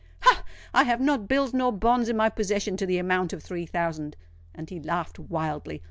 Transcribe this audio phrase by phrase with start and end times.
[0.21, 0.43] ha!
[0.73, 4.71] I have not bills nor bonds in my possession to the amount of three thousand!"—and
[4.71, 5.79] he laughed wildly.